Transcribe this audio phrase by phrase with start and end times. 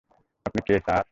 [0.45, 0.99] আপনি কে, স্যার?